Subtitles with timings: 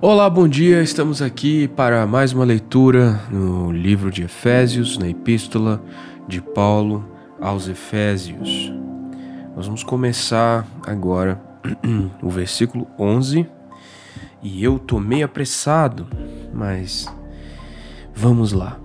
[0.00, 0.80] Olá, bom dia.
[0.80, 5.82] Estamos aqui para mais uma leitura no livro de Efésios, na epístola
[6.28, 7.04] de Paulo
[7.40, 8.72] aos Efésios.
[9.56, 11.42] Nós vamos começar agora
[12.22, 13.44] o versículo 11.
[14.40, 16.06] E eu tô meio apressado,
[16.54, 17.12] mas
[18.14, 18.78] vamos lá.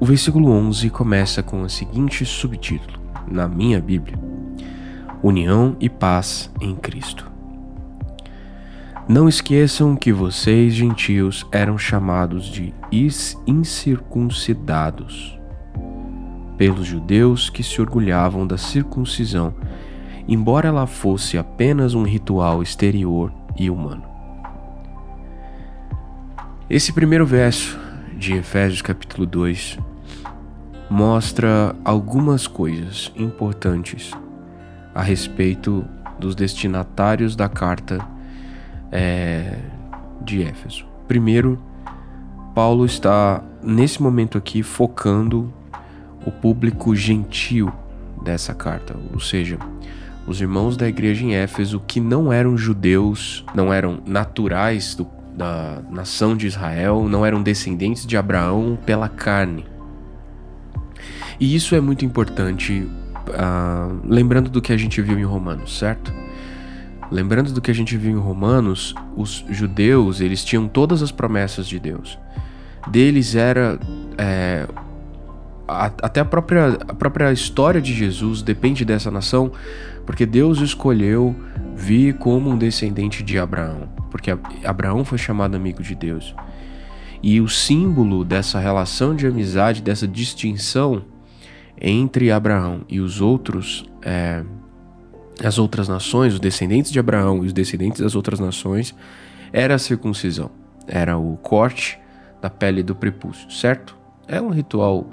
[0.00, 2.98] O versículo 11 começa com o seguinte subtítulo,
[3.30, 4.18] na minha Bíblia:
[5.22, 7.35] União e paz em Cristo.
[9.08, 12.74] Não esqueçam que vocês, gentios, eram chamados de
[13.46, 15.38] incircuncidados
[16.58, 19.54] pelos judeus que se orgulhavam da circuncisão,
[20.26, 24.02] embora ela fosse apenas um ritual exterior e humano.
[26.68, 27.78] Esse primeiro verso
[28.18, 29.78] de Efésios capítulo 2
[30.90, 34.10] mostra algumas coisas importantes
[34.92, 35.84] a respeito
[36.18, 38.15] dos destinatários da carta
[38.90, 39.58] é,
[40.20, 40.86] de Éfeso.
[41.06, 41.58] Primeiro,
[42.54, 45.52] Paulo está nesse momento aqui focando
[46.24, 47.72] o público gentil
[48.22, 49.58] dessa carta, ou seja,
[50.26, 55.80] os irmãos da igreja em Éfeso que não eram judeus, não eram naturais do, da
[55.88, 59.64] nação de Israel, não eram descendentes de Abraão pela carne.
[61.38, 62.88] E isso é muito importante,
[63.28, 66.12] uh, lembrando do que a gente viu em Romanos, certo?
[67.10, 71.68] Lembrando do que a gente viu em Romanos, os judeus eles tinham todas as promessas
[71.68, 72.18] de Deus.
[72.88, 73.78] Deles era
[74.18, 74.66] é,
[75.68, 79.52] a, até a própria, a própria história de Jesus depende dessa nação,
[80.04, 81.34] porque Deus escolheu
[81.74, 86.34] vir como um descendente de Abraão, porque Abraão foi chamado amigo de Deus.
[87.22, 91.04] E o símbolo dessa relação de amizade, dessa distinção
[91.80, 94.44] entre Abraão e os outros é,
[95.42, 98.94] as outras nações, os descendentes de Abraão e os descendentes das outras nações,
[99.52, 100.50] era a circuncisão.
[100.86, 101.98] Era o corte
[102.40, 103.96] da pele do prepúcio, certo?
[104.28, 105.08] É um ritual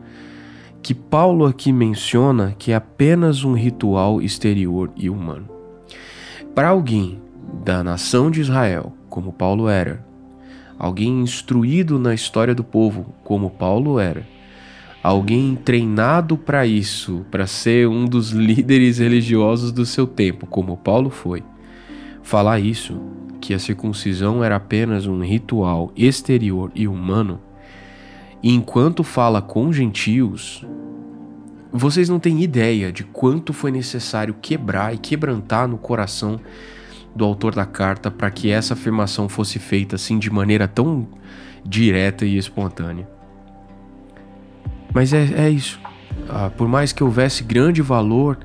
[0.81, 5.47] que Paulo aqui menciona que é apenas um ritual exterior e humano.
[6.53, 7.21] Para alguém
[7.63, 10.05] da nação de Israel, como Paulo era,
[10.77, 14.27] alguém instruído na história do povo, como Paulo era,
[15.03, 21.09] alguém treinado para isso, para ser um dos líderes religiosos do seu tempo, como Paulo
[21.09, 21.43] foi,
[22.23, 23.01] falar isso,
[23.41, 27.41] que a circuncisão era apenas um ritual exterior e humano,
[28.41, 30.65] e enquanto fala com gentios,
[31.69, 36.39] vocês não têm ideia de quanto foi necessário quebrar e quebrantar no coração
[37.13, 41.07] do autor da carta para que essa afirmação fosse feita assim de maneira tão
[41.65, 43.12] direta e espontânea.
[44.93, 45.79] Mas é, é isso.
[46.29, 48.37] Ah, por mais que houvesse grande valor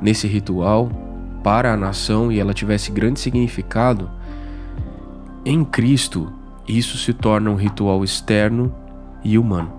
[0.00, 0.90] nesse ritual
[1.42, 4.10] para a nação e ela tivesse grande significado,
[5.44, 6.32] em Cristo
[6.66, 8.74] isso se torna um ritual externo
[9.22, 9.72] e humano.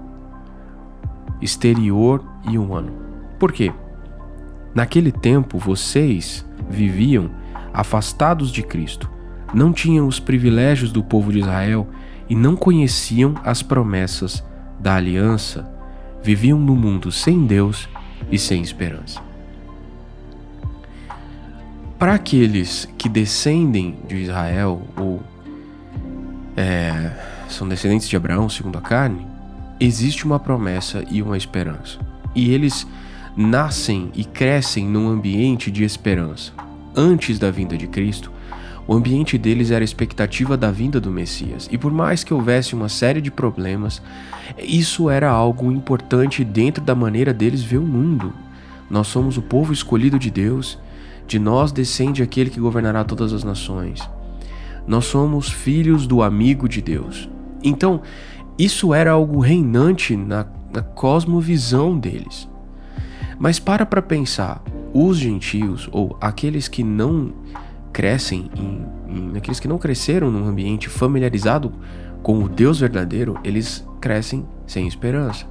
[1.42, 2.94] Exterior e humano.
[3.38, 3.74] Por quê?
[4.74, 7.30] Naquele tempo vocês viviam
[7.74, 9.10] afastados de Cristo,
[9.54, 11.88] não tinham os privilégios do povo de Israel
[12.30, 14.44] e não conheciam as promessas
[14.80, 15.77] da aliança
[16.24, 17.88] viviam no mundo sem Deus
[18.32, 19.22] e sem esperança.
[21.98, 25.22] Para aqueles que descendem de Israel ou
[26.56, 27.12] é,
[27.50, 29.26] são descendentes de Abraão segundo a carne,
[29.80, 32.00] existe uma promessa e uma esperança.
[32.36, 32.86] E eles
[33.36, 36.52] nascem e crescem num ambiente de esperança.
[36.96, 38.32] Antes da vinda de Cristo,
[38.88, 42.74] o ambiente deles era a expectativa da vinda do Messias, e por mais que houvesse
[42.74, 44.02] uma série de problemas,
[44.58, 48.34] isso era algo importante dentro da maneira deles ver o mundo.
[48.90, 50.80] Nós somos o povo escolhido de Deus,
[51.28, 54.00] de nós descende aquele que governará todas as nações.
[54.88, 57.30] Nós somos filhos do amigo de Deus.
[57.62, 58.02] Então,
[58.58, 62.48] isso era algo reinante na, na cosmovisão deles.
[63.38, 64.64] Mas para para pensar,
[64.94, 67.34] os gentios ou aqueles que não
[67.98, 71.74] crescem em, em aqueles que não cresceram num ambiente familiarizado
[72.22, 75.48] com o Deus verdadeiro, eles crescem sem esperança.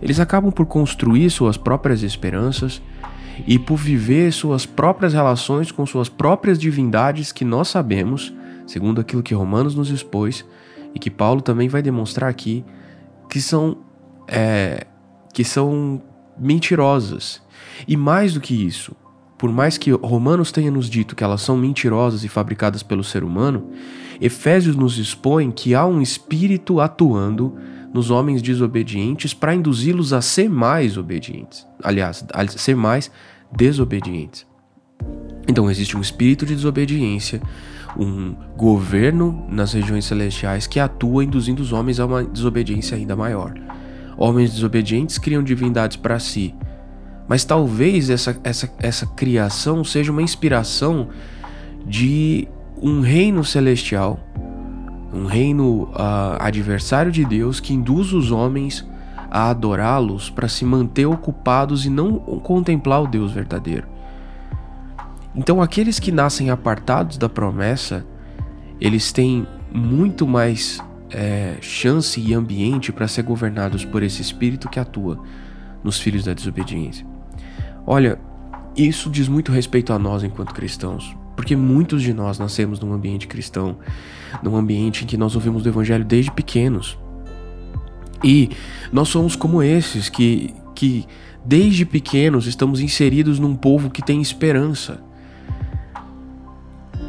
[0.00, 2.80] Eles acabam por construir suas próprias esperanças
[3.46, 8.32] e por viver suas próprias relações com suas próprias divindades que nós sabemos,
[8.66, 10.42] segundo aquilo que Romanos nos expôs
[10.94, 12.64] e que Paulo também vai demonstrar aqui,
[13.28, 13.76] que são
[14.26, 14.86] é,
[15.34, 16.00] que são
[16.38, 17.42] mentirosas.
[17.86, 18.96] E mais do que isso,
[19.36, 23.24] por mais que Romanos tenha nos dito que elas são mentirosas e fabricadas pelo ser
[23.24, 23.70] humano,
[24.20, 27.56] Efésios nos expõe que há um espírito atuando
[27.92, 31.66] nos homens desobedientes para induzi-los a ser mais obedientes.
[31.82, 33.10] Aliás, a ser mais
[33.50, 34.46] desobedientes.
[35.46, 37.40] Então existe um espírito de desobediência,
[37.96, 43.54] um governo nas regiões celestiais que atua induzindo os homens a uma desobediência ainda maior.
[44.16, 46.54] Homens desobedientes criam divindades para si,
[47.28, 51.08] mas talvez essa, essa, essa criação seja uma inspiração
[51.86, 52.46] de
[52.80, 54.20] um reino celestial,
[55.12, 58.86] um reino uh, adversário de Deus que induz os homens
[59.30, 63.88] a adorá-los para se manter ocupados e não contemplar o Deus verdadeiro.
[65.34, 68.06] Então, aqueles que nascem apartados da promessa,
[68.80, 70.80] eles têm muito mais
[71.10, 75.20] é, chance e ambiente para ser governados por esse espírito que atua
[75.82, 77.13] nos filhos da desobediência.
[77.86, 78.18] Olha,
[78.76, 83.26] isso diz muito respeito a nós enquanto cristãos, porque muitos de nós nascemos num ambiente
[83.26, 83.76] cristão,
[84.42, 86.98] num ambiente em que nós ouvimos o evangelho desde pequenos.
[88.22, 88.50] E
[88.90, 91.06] nós somos como esses que, que
[91.44, 95.02] desde pequenos estamos inseridos num povo que tem esperança.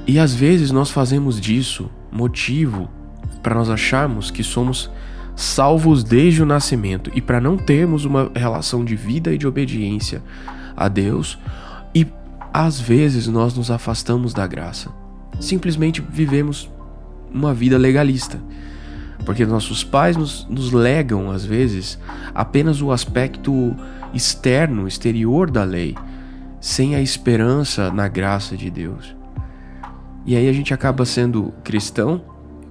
[0.05, 2.89] E às vezes nós fazemos disso motivo
[3.41, 4.91] para nós acharmos que somos
[5.35, 10.21] salvos desde o nascimento e para não termos uma relação de vida e de obediência
[10.75, 11.37] a Deus.
[11.93, 12.07] E
[12.53, 14.89] às vezes nós nos afastamos da graça.
[15.39, 16.69] Simplesmente vivemos
[17.31, 18.39] uma vida legalista
[19.25, 21.99] porque nossos pais nos, nos legam, às vezes,
[22.33, 23.75] apenas o aspecto
[24.13, 25.95] externo, exterior da lei,
[26.61, 29.15] sem a esperança na graça de Deus.
[30.25, 32.21] E aí a gente acaba sendo cristão,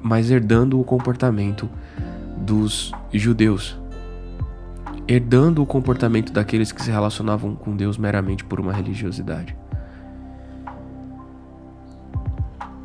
[0.02, 1.68] mas herdando o comportamento
[2.36, 3.76] dos judeus,
[5.06, 9.56] herdando o comportamento daqueles que se relacionavam com Deus meramente por uma religiosidade.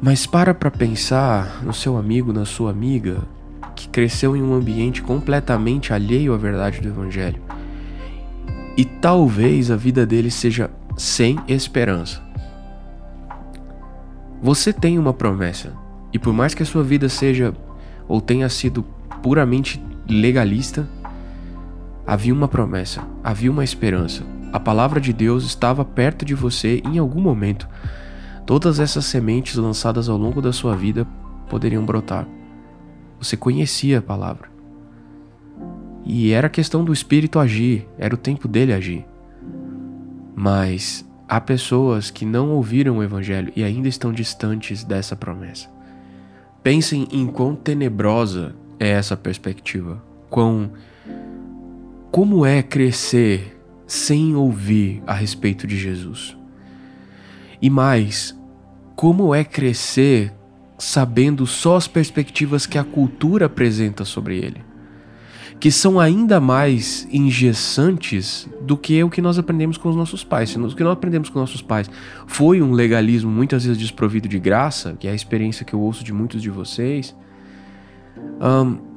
[0.01, 3.18] Mas para para pensar no seu amigo, na sua amiga,
[3.75, 7.42] que cresceu em um ambiente completamente alheio à verdade do Evangelho.
[8.77, 12.21] E talvez a vida dele seja sem esperança.
[14.42, 15.74] Você tem uma promessa,
[16.13, 17.54] e por mais que a sua vida seja
[18.07, 18.83] ou tenha sido
[19.21, 20.88] puramente legalista,
[22.09, 24.23] havia uma promessa, havia uma esperança.
[24.51, 27.69] A palavra de Deus estava perto de você em algum momento.
[28.47, 31.06] Todas essas sementes lançadas ao longo da sua vida
[31.47, 32.27] poderiam brotar.
[33.19, 34.50] Você conhecia a palavra.
[36.03, 39.06] E era questão do Espírito agir, era o tempo dele agir.
[40.35, 45.69] Mas há pessoas que não ouviram o Evangelho e ainda estão distantes dessa promessa.
[46.63, 50.01] Pensem em quão tenebrosa é essa perspectiva.
[50.27, 50.71] Quão.
[52.11, 56.35] Como é crescer sem ouvir a respeito de Jesus?
[57.61, 58.35] E mais,
[58.95, 60.33] como é crescer
[60.77, 64.63] sabendo só as perspectivas que a cultura apresenta sobre ele,
[65.59, 70.56] que são ainda mais engessantes do que o que nós aprendemos com os nossos pais.
[70.56, 71.91] O que nós aprendemos com nossos pais
[72.25, 76.03] foi um legalismo muitas vezes desprovido de graça, que é a experiência que eu ouço
[76.03, 77.15] de muitos de vocês.
[78.41, 78.89] Um,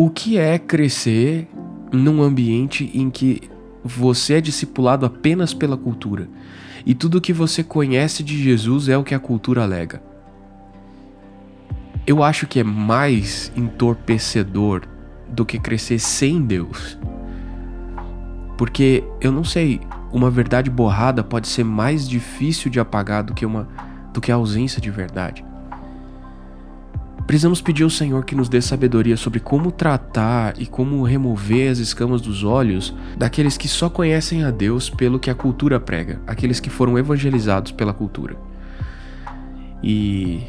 [0.00, 1.48] o que é crescer
[1.92, 3.42] num ambiente em que
[3.82, 6.28] você é discipulado apenas pela cultura?
[6.86, 10.02] E tudo que você conhece de Jesus é o que a cultura alega
[12.10, 14.82] eu acho que é mais entorpecedor
[15.28, 16.98] do que crescer sem Deus.
[18.58, 19.80] Porque eu não sei,
[20.12, 23.68] uma verdade borrada pode ser mais difícil de apagar do que uma
[24.12, 25.44] do que a ausência de verdade.
[27.30, 31.78] Precisamos pedir ao Senhor que nos dê sabedoria sobre como tratar e como remover as
[31.78, 36.58] escamas dos olhos daqueles que só conhecem a Deus pelo que a cultura prega, aqueles
[36.58, 38.34] que foram evangelizados pela cultura.
[39.80, 40.42] E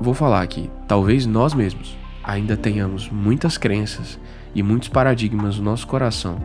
[0.00, 4.18] vou falar aqui, talvez nós mesmos ainda tenhamos muitas crenças
[4.54, 6.40] e muitos paradigmas no nosso coração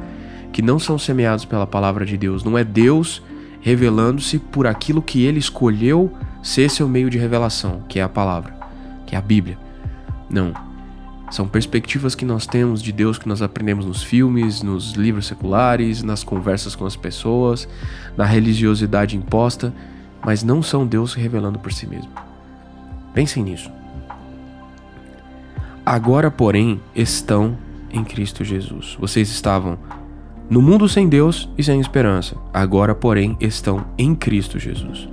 [0.52, 2.44] que não são semeados pela palavra de Deus.
[2.44, 3.24] Não é Deus
[3.62, 6.12] revelando-se por aquilo que ele escolheu
[6.44, 8.63] ser seu meio de revelação, que é a palavra,
[9.14, 9.60] que é a Bíblia.
[10.28, 10.54] Não.
[11.30, 16.02] São perspectivas que nós temos de Deus que nós aprendemos nos filmes, nos livros seculares,
[16.02, 17.68] nas conversas com as pessoas,
[18.18, 19.72] na religiosidade imposta,
[20.26, 22.10] mas não são Deus revelando por si mesmo.
[23.14, 23.72] Pensem nisso.
[25.86, 27.56] Agora, porém, estão
[27.92, 28.98] em Cristo Jesus.
[29.00, 29.78] Vocês estavam
[30.50, 32.36] no mundo sem Deus e sem esperança.
[32.52, 35.13] Agora, porém, estão em Cristo Jesus.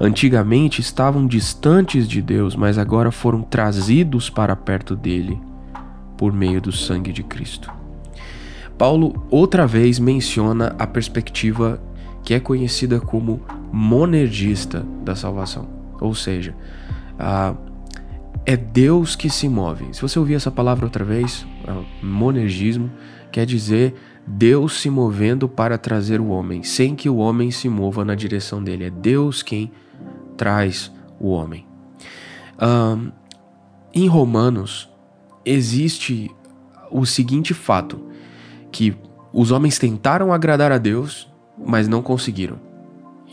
[0.00, 5.40] Antigamente estavam distantes de Deus, mas agora foram trazidos para perto dele
[6.16, 7.72] por meio do sangue de Cristo.
[8.76, 11.80] Paulo outra vez menciona a perspectiva
[12.22, 13.40] que é conhecida como
[13.72, 15.68] monergista da salvação,
[16.00, 16.54] ou seja,
[18.44, 19.86] é Deus que se move.
[19.92, 22.90] Se você ouvir essa palavra outra vez, ah, monergismo,
[23.32, 23.94] quer dizer
[24.26, 28.62] Deus se movendo para trazer o homem, sem que o homem se mova na direção
[28.62, 28.84] dele.
[28.84, 29.70] É Deus quem
[30.36, 31.66] traz o homem.
[32.60, 33.10] Um,
[33.94, 34.88] em Romanos,
[35.44, 36.30] existe
[36.90, 38.06] o seguinte fato:
[38.70, 38.96] que
[39.32, 42.58] os homens tentaram agradar a Deus, mas não conseguiram.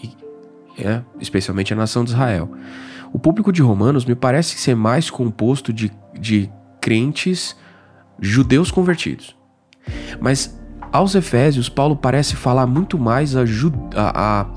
[0.02, 0.16] E,
[0.78, 2.52] é, especialmente a nação de Israel.
[3.12, 6.50] O público de Romanos me parece ser mais composto de, de
[6.82, 7.56] crentes
[8.20, 9.36] judeus convertidos.
[10.20, 10.60] Mas
[10.92, 13.42] aos Efésios, Paulo parece falar muito mais a,
[13.96, 14.48] a, a,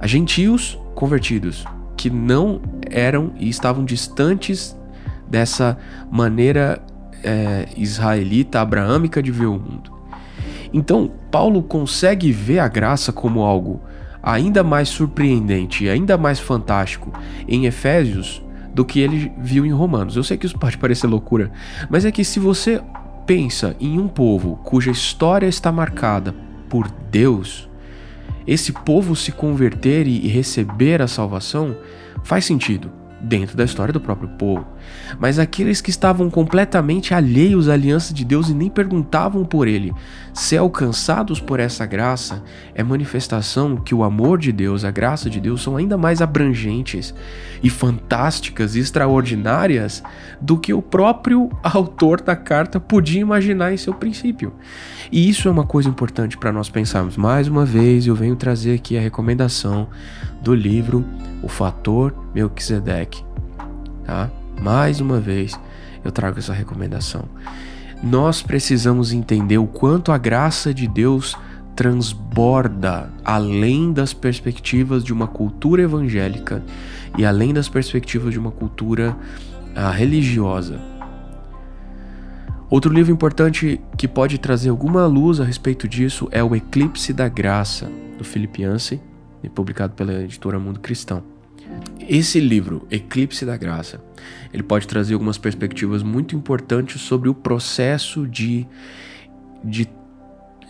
[0.00, 1.64] a gentios convertidos,
[1.96, 2.60] que não
[2.90, 4.76] eram e estavam distantes
[5.28, 5.76] dessa
[6.10, 6.80] maneira
[7.22, 9.92] é, israelita, abraâmica de ver o mundo.
[10.72, 13.80] Então, Paulo consegue ver a graça como algo
[14.22, 17.12] ainda mais surpreendente ainda mais fantástico
[17.46, 18.42] em Efésios
[18.74, 20.16] do que ele viu em Romanos.
[20.16, 21.50] Eu sei que isso pode parecer loucura,
[21.88, 22.82] mas é que se você
[23.24, 26.34] pensa em um povo cuja história está marcada
[26.68, 27.68] por Deus,
[28.46, 31.76] esse povo se converter e receber a salvação
[32.22, 34.66] faz sentido dentro da história do próprio povo.
[35.18, 39.92] Mas aqueles que estavam completamente alheios à aliança de Deus e nem perguntavam por ele,
[40.32, 42.42] ser alcançados por essa graça,
[42.74, 47.14] é manifestação que o amor de Deus, a graça de Deus são ainda mais abrangentes
[47.62, 50.02] e fantásticas e extraordinárias
[50.40, 54.52] do que o próprio autor da carta podia imaginar em seu princípio.
[55.10, 57.16] E isso é uma coisa importante para nós pensarmos.
[57.16, 59.88] Mais uma vez, eu venho trazer aqui a recomendação
[60.42, 61.04] do livro
[61.42, 63.24] O Fator Melquisedeque.
[64.04, 64.30] Tá?
[64.60, 65.58] Mais uma vez,
[66.04, 67.24] eu trago essa recomendação.
[68.02, 71.36] Nós precisamos entender o quanto a graça de Deus
[71.74, 76.62] transborda além das perspectivas de uma cultura evangélica
[77.18, 79.16] e além das perspectivas de uma cultura
[79.76, 80.80] uh, religiosa.
[82.68, 87.28] Outro livro importante que pode trazer alguma luz a respeito disso é O Eclipse da
[87.28, 89.00] Graça, do Philip Yancey,
[89.54, 91.35] publicado pela editora Mundo Cristão.
[92.08, 94.00] Esse livro, Eclipse da Graça,
[94.52, 98.66] ele pode trazer algumas perspectivas muito importantes sobre o processo de,
[99.64, 99.88] de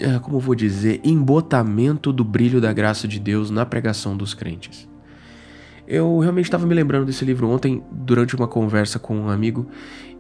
[0.00, 4.88] é, como vou dizer, embotamento do brilho da graça de Deus na pregação dos crentes.
[5.87, 9.66] Eu realmente estava me lembrando desse livro ontem durante uma conversa com um amigo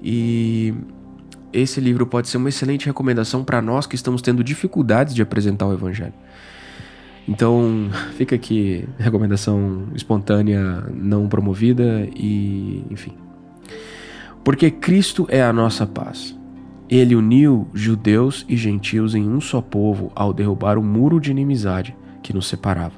[0.02, 0.74] e
[1.52, 5.66] esse livro pode ser uma excelente recomendação para nós que estamos tendo dificuldades de apresentar
[5.66, 6.14] o evangelho.
[7.28, 13.12] Então, fica aqui recomendação espontânea, não promovida e, enfim.
[14.44, 16.38] Porque Cristo é a nossa paz.
[16.88, 21.96] Ele uniu judeus e gentios em um só povo ao derrubar o muro de inimizade
[22.22, 22.94] que nos separava.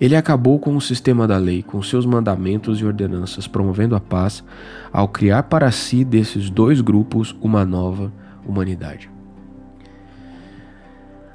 [0.00, 4.44] Ele acabou com o sistema da lei, com seus mandamentos e ordenanças, promovendo a paz,
[4.92, 8.12] ao criar para si desses dois grupos uma nova
[8.44, 9.15] humanidade.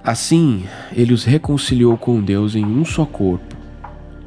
[0.04, 3.56] Assim, ele os reconciliou com Deus em um só corpo,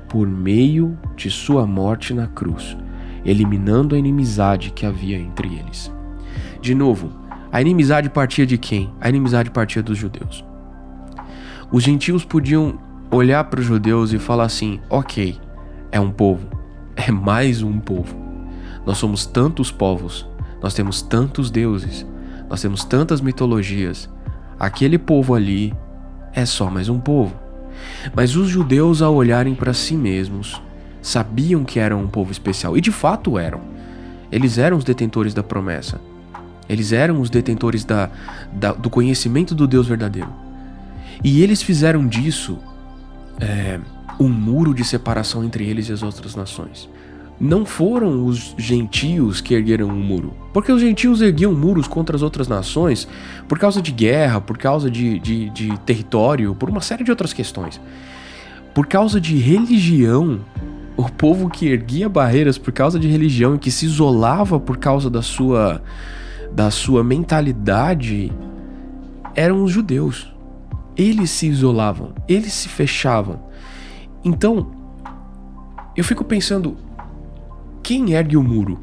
[0.09, 2.76] por meio de sua morte na cruz,
[3.25, 5.93] eliminando a inimizade que havia entre eles.
[6.61, 7.11] De novo,
[7.50, 8.93] a inimizade partia de quem?
[9.00, 10.45] A inimizade partia dos judeus.
[11.73, 12.78] Os gentios podiam
[13.11, 15.37] olhar para os judeus e falar assim: ok,
[15.90, 16.49] é um povo,
[16.95, 18.16] é mais um povo.
[18.87, 20.25] Nós somos tantos povos,
[20.62, 22.07] nós temos tantos deuses,
[22.49, 24.09] nós temos tantas mitologias,
[24.59, 25.75] aquele povo ali
[26.33, 27.35] é só mais um povo.
[28.15, 30.61] Mas os judeus, ao olharem para si mesmos,
[31.03, 33.61] sabiam que eram um povo especial, e de fato eram.
[34.31, 36.01] Eles eram os detentores da promessa.
[36.69, 38.11] Eles eram os detentores da,
[38.53, 40.33] da do conhecimento do Deus verdadeiro.
[41.23, 42.59] E eles fizeram disso
[43.41, 43.79] é,
[44.19, 46.89] um muro de separação entre eles e as outras nações
[47.41, 50.33] não foram os gentios que ergueram um muro.
[50.53, 53.09] Porque os gentios erguiam muros contra as outras nações
[53.49, 57.33] por causa de guerra, por causa de, de, de território, por uma série de outras
[57.33, 57.81] questões.
[58.73, 60.41] Por causa de religião,
[60.97, 65.11] o povo que erguia barreiras por causa de religião e que se isolava por causa
[65.11, 65.83] da sua,
[66.53, 68.33] da sua mentalidade
[69.35, 70.33] eram os judeus.
[70.97, 73.41] Eles se isolavam, eles se fechavam.
[74.25, 74.71] Então,
[75.97, 76.76] eu fico pensando,
[77.85, 78.81] quem ergue o muro?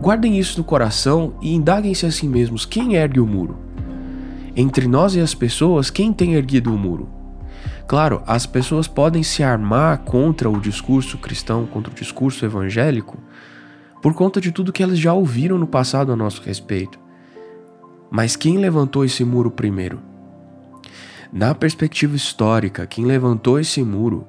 [0.00, 3.58] Guardem isso no coração e indaguem-se a si mesmos: quem ergue o muro?
[4.56, 7.10] Entre nós e as pessoas, quem tem erguido o muro?
[7.86, 13.18] Claro, as pessoas podem se armar contra o discurso cristão, contra o discurso evangélico,
[14.00, 16.98] por conta de tudo que elas já ouviram no passado a nosso respeito.
[18.10, 20.00] Mas quem levantou esse muro primeiro?
[21.30, 24.26] Na perspectiva histórica, quem levantou esse muro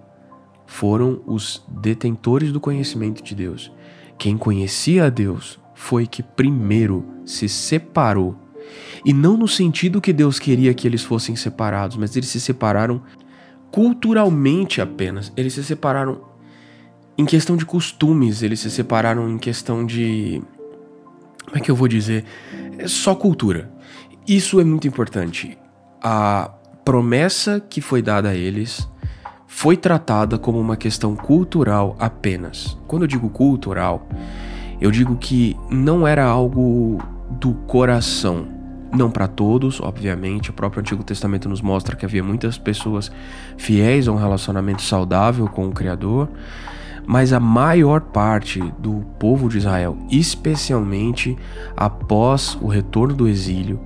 [0.66, 3.72] foram os detentores do conhecimento de Deus.
[4.18, 8.38] Quem conhecia a Deus foi que primeiro se separou
[9.04, 13.04] E não no sentido que Deus queria que eles fossem separados, mas eles se separaram
[13.72, 15.32] culturalmente apenas.
[15.38, 16.22] Eles se separaram
[17.18, 20.42] em questão de costumes, eles se separaram em questão de.
[21.46, 22.26] Como é que eu vou dizer?
[22.78, 23.72] É só cultura.
[24.28, 25.58] Isso é muito importante.
[26.02, 26.52] A
[26.84, 28.88] promessa que foi dada a eles
[29.56, 32.78] foi tratada como uma questão cultural apenas.
[32.86, 34.06] Quando eu digo cultural,
[34.82, 38.50] eu digo que não era algo do coração.
[38.92, 40.50] Não para todos, obviamente.
[40.50, 43.10] O próprio Antigo Testamento nos mostra que havia muitas pessoas
[43.56, 46.30] fiéis a um relacionamento saudável com o Criador,
[47.08, 51.36] mas a maior parte do povo de Israel, especialmente
[51.78, 53.80] após o retorno do exílio,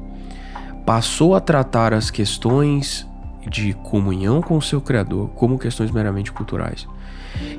[0.83, 3.07] passou a tratar as questões
[3.48, 6.88] de comunhão com o seu Criador como questões meramente culturais.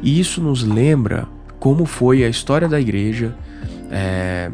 [0.02, 1.26] E isso nos lembra
[1.58, 3.36] como foi a história da igreja
[3.90, 4.50] é,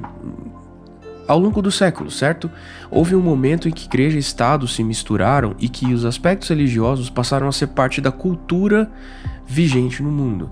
[1.26, 2.50] ao longo do século, certo?
[2.90, 7.11] Houve um momento em que igreja e Estado se misturaram e que os aspectos religiosos
[7.11, 8.90] passaram a ser parte da cultura
[9.47, 10.50] vigente no mundo.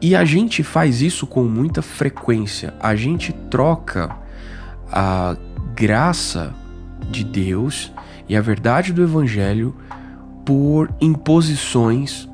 [0.00, 2.74] E a gente faz isso com muita frequência.
[2.80, 4.14] A gente troca
[4.92, 5.36] a
[5.74, 6.54] graça
[7.10, 7.92] de Deus
[8.28, 9.74] e a verdade do Evangelho
[10.44, 12.28] por imposições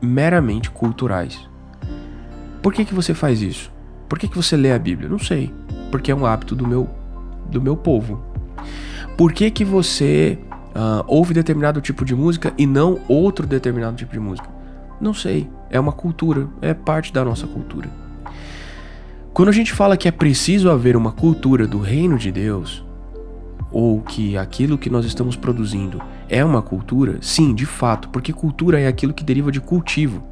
[0.00, 1.48] meramente culturais.
[2.62, 3.72] Por que, que você faz isso?
[4.08, 5.08] Por que, que você lê a Bíblia?
[5.08, 5.52] Não sei.
[5.90, 6.88] Porque é um hábito do meu,
[7.50, 8.22] do meu povo.
[9.16, 10.38] Por que, que você
[10.70, 14.48] uh, ouve determinado tipo de música e não outro determinado tipo de música?
[15.00, 15.48] Não sei.
[15.70, 16.48] É uma cultura.
[16.60, 17.88] É parte da nossa cultura.
[19.32, 22.84] Quando a gente fala que é preciso haver uma cultura do reino de Deus,
[23.72, 27.18] ou que aquilo que nós estamos produzindo é uma cultura?
[27.20, 30.22] Sim, de fato, porque cultura é aquilo que deriva de cultivo.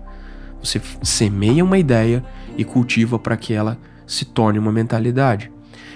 [0.62, 2.25] Você semeia uma ideia
[2.57, 5.52] e cultiva para que ela se torne uma mentalidade.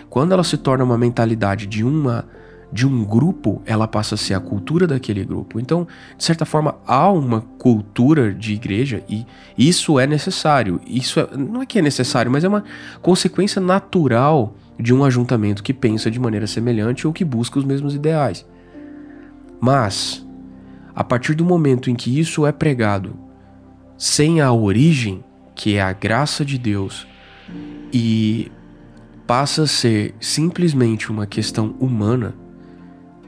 [0.09, 2.25] Quando ela se torna uma mentalidade de uma
[2.73, 5.61] de um grupo, ela passa a ser a cultura daquele grupo.
[5.61, 9.27] Então, de certa forma, há uma cultura de igreja e
[9.59, 10.81] isso é necessário.
[10.87, 12.65] Isso é, não é que é necessário, mas é uma
[13.03, 17.95] consequência natural de um ajuntamento que pensa de maneira semelhante ou que busca os mesmos
[17.95, 18.47] ideais.
[19.61, 20.27] Mas,
[20.95, 23.17] a partir do momento em que isso é pregado
[23.97, 25.23] sem a origem,
[25.55, 27.07] que é a graça de Deus,
[27.93, 28.51] e
[29.27, 32.35] passa a ser simplesmente uma questão humana,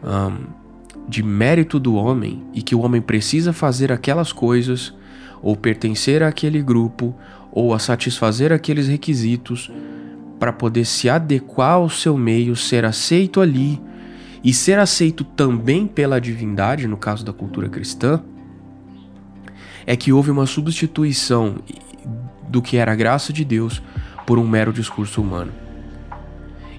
[0.03, 0.47] um,
[1.09, 4.93] de mérito do homem, e que o homem precisa fazer aquelas coisas,
[5.41, 7.15] ou pertencer àquele grupo,
[7.53, 9.71] ou a satisfazer aqueles requisitos,
[10.45, 13.81] para poder se adequar ao seu meio, ser aceito ali
[14.45, 18.23] e ser aceito também pela divindade, no caso da cultura cristã,
[19.87, 21.55] é que houve uma substituição
[22.47, 23.81] do que era a graça de Deus
[24.27, 25.51] por um mero discurso humano.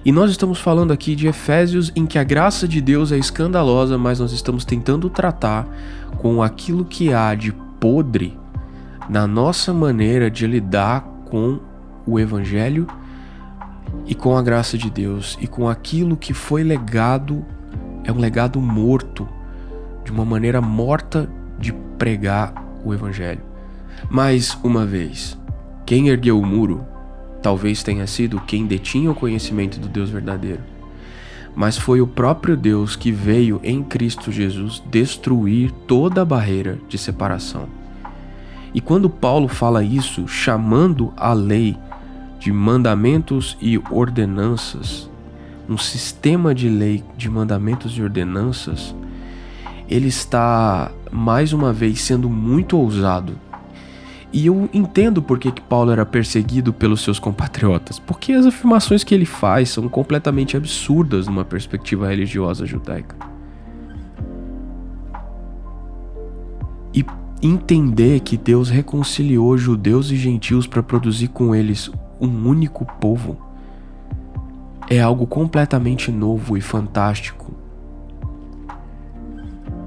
[0.04, 3.98] E nós estamos falando aqui de Efésios em que a graça de Deus é escandalosa,
[3.98, 5.66] mas nós estamos tentando tratar
[6.18, 7.50] com aquilo que há de
[7.80, 8.38] podre
[9.10, 11.58] na nossa maneira de lidar com
[12.06, 12.86] o evangelho
[14.06, 17.44] e com a graça de Deus e com aquilo que foi legado,
[18.04, 19.28] é um legado morto,
[20.04, 21.28] de uma maneira morta
[21.58, 22.54] de pregar
[22.84, 23.42] o Evangelho.
[24.10, 25.36] Mais uma vez,
[25.84, 26.84] quem ergueu o muro
[27.42, 30.60] talvez tenha sido quem detinha o conhecimento do Deus verdadeiro,
[31.54, 36.98] mas foi o próprio Deus que veio em Cristo Jesus destruir toda a barreira de
[36.98, 37.68] separação.
[38.74, 41.76] E quando Paulo fala isso, chamando a lei
[42.38, 45.10] de mandamentos e ordenanças,
[45.68, 48.94] um sistema de lei de mandamentos e ordenanças,
[49.88, 53.34] ele está mais uma vez sendo muito ousado.
[54.32, 59.02] E eu entendo por que, que Paulo era perseguido pelos seus compatriotas, porque as afirmações
[59.02, 63.16] que ele faz são completamente absurdas numa perspectiva religiosa judaica.
[66.92, 67.04] E
[67.40, 73.36] entender que Deus reconciliou judeus e gentios para produzir com eles um único povo
[74.88, 77.54] é algo completamente novo e fantástico.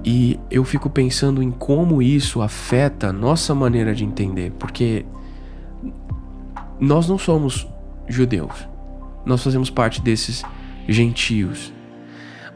[0.03, 5.05] E eu fico pensando em como isso afeta a nossa maneira de entender, porque
[6.79, 7.67] nós não somos
[8.07, 8.67] judeus,
[9.25, 10.43] nós fazemos parte desses
[10.87, 11.73] gentios.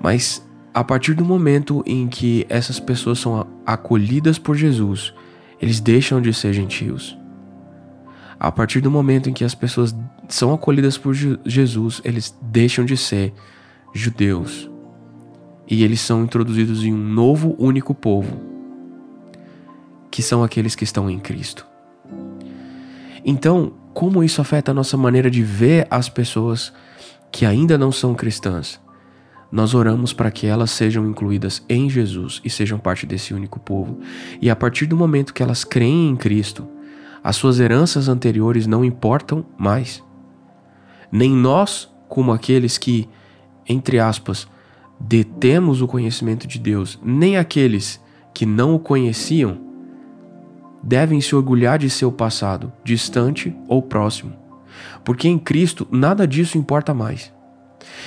[0.01, 5.13] Mas a partir do momento em que essas pessoas são acolhidas por Jesus,
[5.61, 7.17] eles deixam de ser gentios.
[8.43, 9.95] A partir do momento em que as pessoas
[10.27, 13.33] são acolhidas por Jesus, eles deixam de ser
[13.93, 14.69] judeus
[15.65, 18.37] e eles são introduzidos em um novo único povo,
[20.11, 21.65] que são aqueles que estão em Cristo.
[23.23, 26.73] Então, como isso afeta a nossa maneira de ver as pessoas
[27.31, 28.77] que ainda não são cristãs?
[29.49, 33.99] nós oramos para que elas sejam incluídas em Jesus e sejam parte desse único povo.
[34.41, 36.67] E a partir do momento que elas creem em Cristo,
[37.23, 40.03] as suas heranças anteriores não importam mais.
[41.11, 43.07] Nem nós, como aqueles que,
[43.67, 44.47] entre aspas,
[44.99, 48.01] detemos o conhecimento de Deus, nem aqueles
[48.33, 49.57] que não o conheciam,
[50.83, 54.33] devem se orgulhar de seu passado, distante ou próximo.
[55.05, 57.31] Porque em Cristo nada disso importa mais.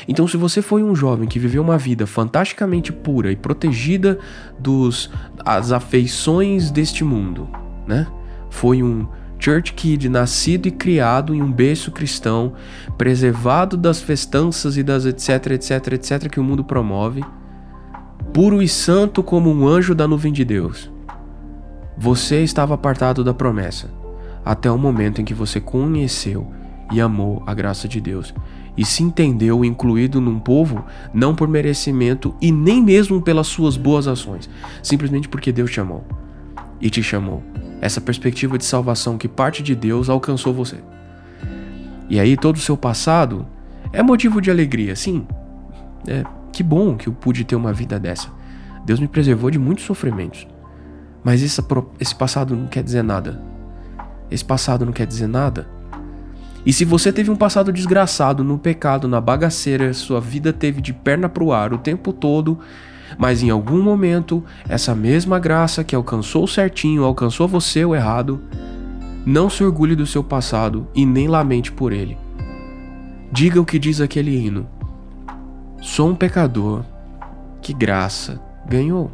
[0.09, 4.19] Então, se você foi um jovem que viveu uma vida fantasticamente pura e protegida
[4.59, 5.11] dos
[5.45, 7.49] as afeições deste mundo,
[7.87, 8.07] né?
[8.57, 9.07] Foi um
[9.39, 12.55] church kid nascido e criado em um berço cristão,
[12.97, 17.23] preservado das festanças e das etc, etc, etc que o mundo promove,
[18.33, 20.91] puro e santo como um anjo da nuvem de Deus.
[21.99, 23.91] Você estava apartado da promessa,
[24.43, 26.51] até o momento em que você conheceu
[26.91, 28.33] e amou a graça de Deus
[28.75, 34.09] e se entendeu incluído num povo não por merecimento e nem mesmo pelas suas boas
[34.09, 34.49] ações,
[34.83, 36.07] simplesmente porque Deus te amou
[36.81, 37.43] e te chamou.
[37.81, 40.77] Essa perspectiva de salvação que parte de Deus alcançou você.
[42.09, 43.47] E aí todo o seu passado
[43.93, 45.27] é motivo de alegria, sim.
[46.07, 48.29] É, que bom que eu pude ter uma vida dessa.
[48.85, 50.47] Deus me preservou de muitos sofrimentos.
[51.25, 51.61] Mas esse,
[51.99, 53.43] esse passado não quer dizer nada.
[54.31, 55.77] Esse passado não quer dizer nada
[56.67, 60.93] e se você teve um passado desgraçado no pecado, na bagaceira, sua vida teve de
[60.93, 62.59] perna pro ar o tempo todo,
[63.19, 68.41] mas em algum momento essa mesma graça que alcançou certinho, alcançou você o errado,
[69.25, 72.17] não se orgulhe do seu passado e nem lamente por ele.
[73.31, 74.67] Diga o que diz aquele hino:
[75.81, 76.85] Sou um pecador,
[77.61, 79.11] que graça ganhou.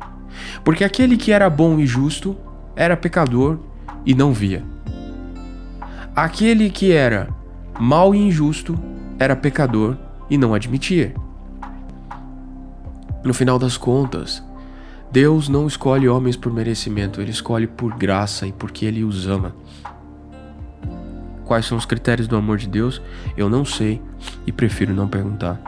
[0.64, 2.36] Porque aquele que era bom e justo
[2.76, 3.58] era pecador
[4.04, 4.62] e não via.
[6.14, 7.28] Aquele que era
[7.80, 8.78] mal e injusto,
[9.18, 9.96] era pecador
[10.28, 11.14] e não admitia.
[13.24, 14.42] No final das contas,
[15.12, 19.54] Deus não escolhe homens por merecimento, ele escolhe por graça e porque ele os ama.
[21.44, 23.00] Quais são os critérios do amor de Deus?
[23.36, 24.00] Eu não sei
[24.46, 25.60] e prefiro não perguntar.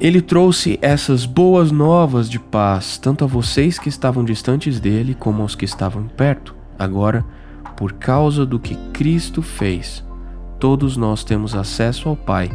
[0.00, 5.42] Ele trouxe essas boas novas de paz tanto a vocês que estavam distantes dele como
[5.42, 6.54] aos que estavam perto.
[6.78, 7.24] Agora,
[7.76, 10.02] por causa do que Cristo fez,
[10.58, 12.50] todos nós temos acesso ao Pai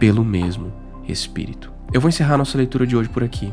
[0.00, 0.72] pelo mesmo
[1.06, 1.79] Espírito.
[1.92, 3.52] Eu vou encerrar nossa leitura de hoje por aqui.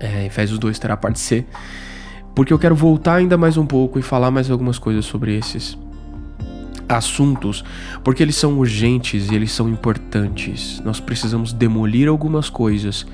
[0.00, 1.46] É, Efésios 2 terá parte C,
[2.34, 5.78] porque eu quero voltar ainda mais um pouco e falar mais algumas coisas sobre esses
[6.88, 7.64] assuntos,
[8.02, 10.80] porque eles são urgentes e eles são importantes.
[10.84, 13.06] Nós precisamos demolir algumas coisas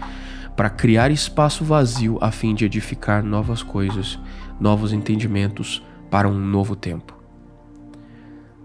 [0.57, 4.19] para criar espaço vazio a fim de edificar novas coisas,
[4.59, 7.15] novos entendimentos, para um novo tempo.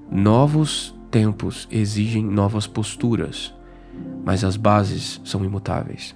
[0.10, 3.54] Novos tempos exigem novas posturas,
[4.24, 6.16] mas as bases são imutáveis.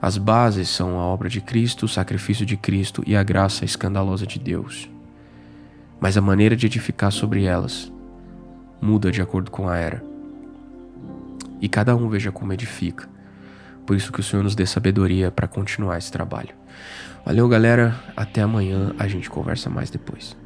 [0.00, 4.26] As bases são a obra de Cristo, o sacrifício de Cristo e a graça escandalosa
[4.26, 4.88] de Deus.
[6.00, 7.92] Mas a maneira de edificar sobre elas
[8.80, 10.04] muda de acordo com a era.
[11.60, 13.08] E cada um veja como edifica.
[13.84, 16.54] Por isso que o Senhor nos dê sabedoria para continuar esse trabalho.
[17.24, 17.98] Valeu, galera.
[18.16, 18.94] Até amanhã.
[18.98, 20.36] A gente conversa mais depois.